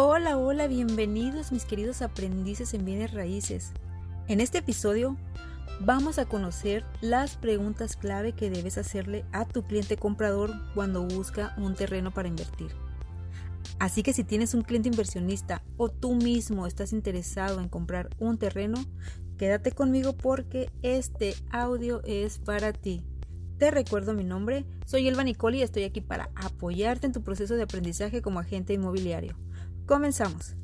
[0.00, 3.72] Hola, hola, bienvenidos mis queridos aprendices en bienes raíces.
[4.28, 5.16] En este episodio
[5.80, 11.52] vamos a conocer las preguntas clave que debes hacerle a tu cliente comprador cuando busca
[11.58, 12.70] un terreno para invertir.
[13.80, 18.38] Así que si tienes un cliente inversionista o tú mismo estás interesado en comprar un
[18.38, 18.76] terreno,
[19.36, 23.02] quédate conmigo porque este audio es para ti.
[23.58, 27.56] Te recuerdo mi nombre, soy Elba Nicoli y estoy aquí para apoyarte en tu proceso
[27.56, 29.36] de aprendizaje como agente inmobiliario.
[29.88, 30.54] Comenzamos.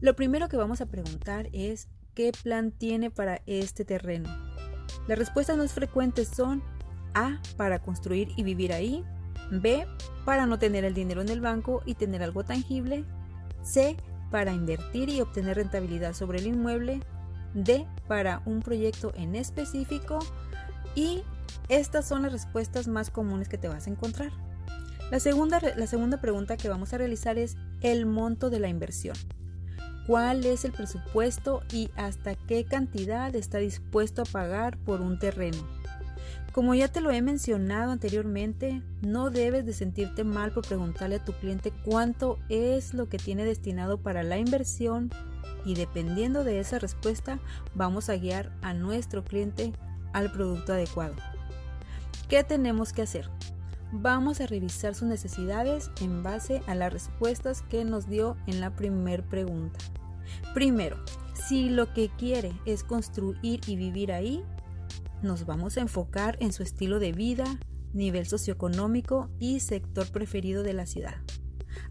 [0.00, 4.28] Lo primero que vamos a preguntar es ¿qué plan tiene para este terreno?
[5.08, 6.62] Las respuestas más frecuentes son
[7.14, 9.04] A, para construir y vivir ahí,
[9.50, 9.84] B,
[10.24, 13.04] para no tener el dinero en el banco y tener algo tangible,
[13.64, 13.96] C,
[14.30, 17.00] para invertir y obtener rentabilidad sobre el inmueble,
[17.52, 20.20] D, para un proyecto en específico
[20.94, 21.24] y
[21.68, 24.30] estas son las respuestas más comunes que te vas a encontrar.
[25.10, 29.14] La segunda, la segunda pregunta que vamos a realizar es el monto de la inversión.
[30.06, 35.58] ¿Cuál es el presupuesto y hasta qué cantidad está dispuesto a pagar por un terreno?
[36.52, 41.24] Como ya te lo he mencionado anteriormente, no debes de sentirte mal por preguntarle a
[41.24, 45.10] tu cliente cuánto es lo que tiene destinado para la inversión
[45.66, 47.38] y dependiendo de esa respuesta
[47.74, 49.74] vamos a guiar a nuestro cliente
[50.14, 51.16] al producto adecuado.
[52.28, 53.28] ¿Qué tenemos que hacer?
[53.96, 58.74] Vamos a revisar sus necesidades en base a las respuestas que nos dio en la
[58.74, 59.78] primera pregunta.
[60.52, 60.96] Primero,
[61.32, 64.42] si lo que quiere es construir y vivir ahí,
[65.22, 67.44] nos vamos a enfocar en su estilo de vida,
[67.92, 71.22] nivel socioeconómico y sector preferido de la ciudad,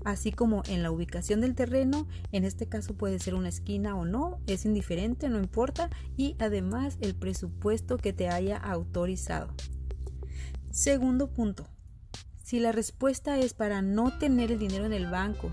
[0.03, 4.03] así como en la ubicación del terreno, en este caso puede ser una esquina o
[4.03, 9.53] no, es indiferente, no importa, y además el presupuesto que te haya autorizado.
[10.69, 11.72] Segundo punto.
[12.53, 15.49] Si la respuesta es para no tener el dinero en el banco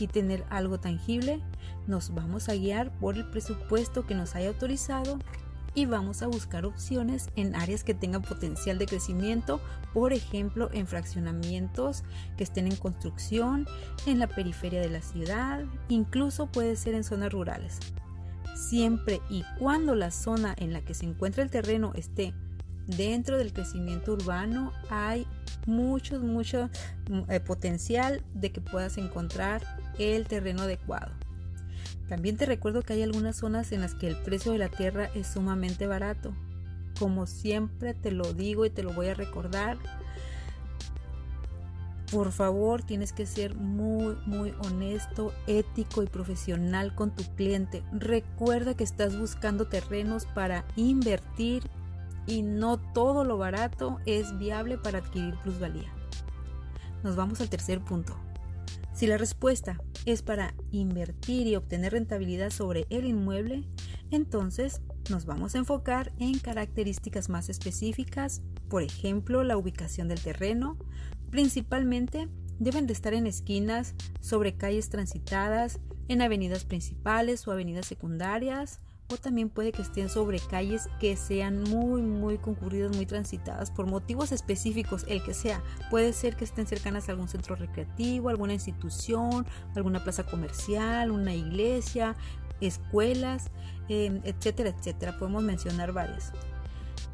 [0.00, 1.40] y tener algo tangible,
[1.86, 5.20] nos vamos a guiar por el presupuesto que nos haya autorizado
[5.74, 9.60] y vamos a buscar opciones en áreas que tengan potencial de crecimiento,
[9.94, 12.02] por ejemplo en fraccionamientos
[12.36, 13.68] que estén en construcción,
[14.06, 17.78] en la periferia de la ciudad, incluso puede ser en zonas rurales.
[18.56, 22.34] Siempre y cuando la zona en la que se encuentra el terreno esté
[22.96, 25.26] dentro del crecimiento urbano hay
[25.66, 26.70] mucho, mucho
[27.28, 29.62] eh, potencial de que puedas encontrar
[29.98, 31.12] el terreno adecuado.
[32.08, 35.10] También te recuerdo que hay algunas zonas en las que el precio de la tierra
[35.14, 36.34] es sumamente barato.
[36.98, 39.78] Como siempre te lo digo y te lo voy a recordar,
[42.10, 47.84] por favor tienes que ser muy, muy honesto, ético y profesional con tu cliente.
[47.92, 51.62] Recuerda que estás buscando terrenos para invertir
[52.26, 55.92] y no todo lo barato es viable para adquirir plusvalía.
[57.02, 58.16] Nos vamos al tercer punto.
[58.92, 63.64] Si la respuesta es para invertir y obtener rentabilidad sobre el inmueble,
[64.10, 70.76] entonces nos vamos a enfocar en características más específicas, por ejemplo, la ubicación del terreno.
[71.30, 78.80] Principalmente deben de estar en esquinas, sobre calles transitadas, en avenidas principales o avenidas secundarias,
[79.10, 83.86] o también puede que estén sobre calles que sean muy muy concurridas, muy transitadas por
[83.86, 85.62] motivos específicos, el que sea.
[85.90, 91.34] Puede ser que estén cercanas a algún centro recreativo, alguna institución, alguna plaza comercial, una
[91.34, 92.16] iglesia,
[92.60, 93.50] escuelas,
[93.88, 95.18] em, etcétera, etcétera.
[95.18, 96.32] Podemos mencionar varias.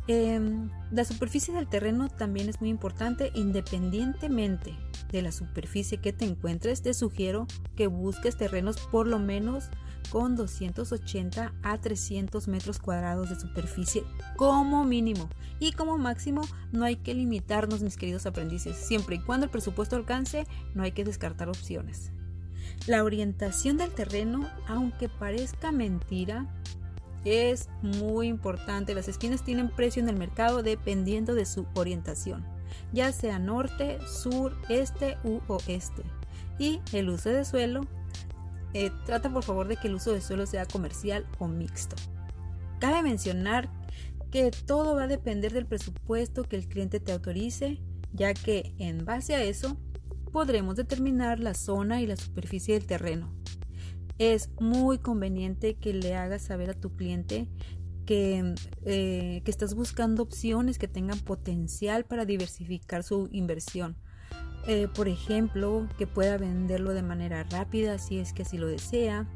[0.08, 4.76] Em, la superficie del terreno también es muy importante independientemente
[5.10, 6.82] de la superficie que te encuentres.
[6.82, 9.64] Te sugiero que busques terrenos por lo menos
[10.10, 14.04] con 280 a 300 metros cuadrados de superficie
[14.36, 15.28] como mínimo
[15.58, 16.42] y como máximo
[16.72, 20.92] no hay que limitarnos mis queridos aprendices siempre y cuando el presupuesto alcance no hay
[20.92, 22.12] que descartar opciones
[22.86, 26.46] la orientación del terreno aunque parezca mentira
[27.26, 32.44] es muy importante las esquinas tienen precio en el mercado dependiendo de su orientación
[32.92, 36.02] ya sea norte sur este u oeste
[36.58, 37.86] y el uso de suelo
[38.78, 41.96] eh, trata por favor de que el uso de suelo sea comercial o mixto.
[42.78, 43.70] Cabe mencionar
[44.30, 47.80] que todo va a depender del presupuesto que el cliente te autorice,
[48.12, 49.78] ya que en base a eso
[50.30, 53.32] podremos determinar la zona y la superficie del terreno.
[54.18, 57.48] Es muy conveniente que le hagas saber a tu cliente
[58.06, 58.54] que,
[58.84, 63.96] eh, que estás buscando opciones que tengan potencial para diversificar su inversión
[64.66, 69.26] eh, por ejemplo, que pueda venderlo de manera rápida si es que así lo desea.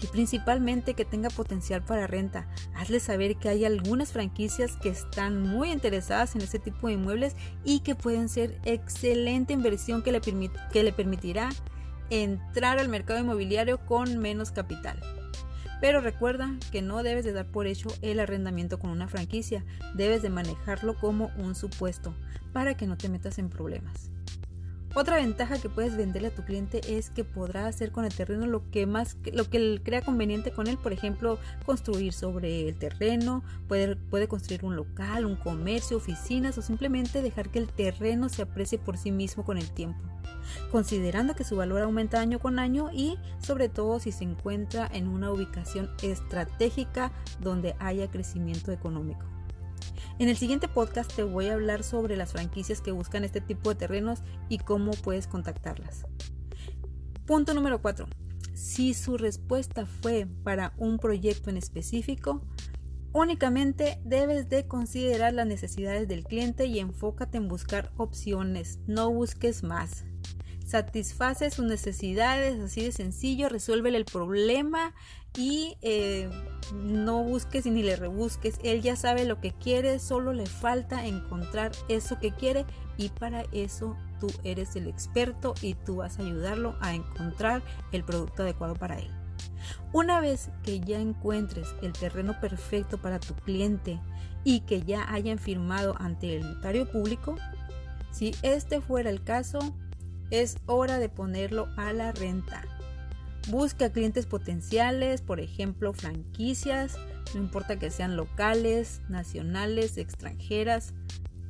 [0.00, 2.48] Y principalmente que tenga potencial para renta.
[2.74, 7.36] Hazle saber que hay algunas franquicias que están muy interesadas en ese tipo de inmuebles
[7.64, 11.50] y que pueden ser excelente inversión que le, que le permitirá
[12.12, 15.00] entrar al mercado inmobiliario con menos capital.
[15.80, 19.64] Pero recuerda que no debes de dar por hecho el arrendamiento con una franquicia,
[19.94, 22.14] debes de manejarlo como un supuesto
[22.52, 24.10] para que no te metas en problemas.
[24.94, 28.46] Otra ventaja que puedes venderle a tu cliente es que podrá hacer con el terreno
[28.46, 33.42] lo que más lo que crea conveniente con él, por ejemplo, construir sobre el terreno,
[33.68, 38.78] puede construir un local, un comercio, oficinas o simplemente dejar que el terreno se aprecie
[38.78, 39.98] por sí mismo con el tiempo,
[40.70, 45.08] considerando que su valor aumenta año con año y sobre todo si se encuentra en
[45.08, 49.31] una ubicación estratégica donde haya crecimiento económico.
[50.22, 53.70] En el siguiente podcast te voy a hablar sobre las franquicias que buscan este tipo
[53.70, 56.06] de terrenos y cómo puedes contactarlas.
[57.26, 58.06] Punto número 4.
[58.54, 62.46] Si su respuesta fue para un proyecto en específico,
[63.12, 69.64] únicamente debes de considerar las necesidades del cliente y enfócate en buscar opciones, no busques
[69.64, 70.04] más
[70.72, 74.94] satisface sus necesidades, así de sencillo, resuélvele el problema
[75.36, 76.30] y eh,
[76.72, 81.72] no busques ni le rebusques, él ya sabe lo que quiere, solo le falta encontrar
[81.90, 82.64] eso que quiere
[82.96, 88.02] y para eso tú eres el experto y tú vas a ayudarlo a encontrar el
[88.02, 89.10] producto adecuado para él.
[89.92, 94.00] Una vez que ya encuentres el terreno perfecto para tu cliente
[94.42, 97.36] y que ya hayan firmado ante el notario público,
[98.10, 99.74] si este fuera el caso,
[100.32, 102.64] es hora de ponerlo a la renta.
[103.48, 106.96] Busca clientes potenciales, por ejemplo, franquicias,
[107.34, 110.94] no importa que sean locales, nacionales, extranjeras,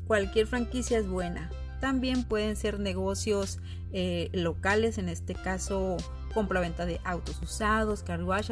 [0.06, 1.48] cualquier franquicia es buena.
[1.80, 3.60] También pueden ser negocios
[3.92, 5.96] eh, locales, en este caso
[6.34, 8.50] compra-venta de autos usados, car wash,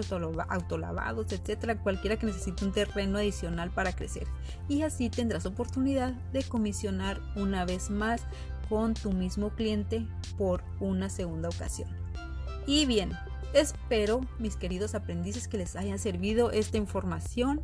[0.49, 4.27] autolavados, etcétera, cualquiera que necesite un terreno adicional para crecer.
[4.69, 8.23] Y así tendrás oportunidad de comisionar una vez más
[8.70, 10.06] con tu mismo cliente
[10.38, 11.90] por una segunda ocasión.
[12.67, 13.11] Y bien,
[13.52, 17.62] espero, mis queridos aprendices, que les haya servido esta información,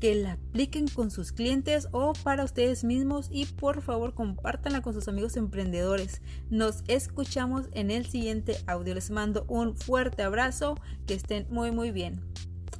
[0.00, 4.94] que la apliquen con sus clientes o para ustedes mismos y por favor compártanla con
[4.94, 6.22] sus amigos emprendedores.
[6.48, 8.94] Nos escuchamos en el siguiente audio.
[8.94, 10.76] Les mando un fuerte abrazo,
[11.06, 12.22] que estén muy muy bien.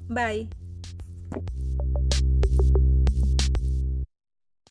[0.09, 0.49] Bye.